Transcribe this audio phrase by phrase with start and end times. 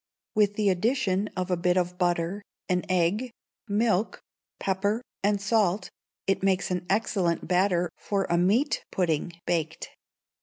[0.33, 3.29] With the addition of a bit of butter, an egg,
[3.67, 4.19] milk,
[4.57, 5.91] pepper, and salt,
[6.25, 9.89] it makes an excellent batter for a meat pudding baked.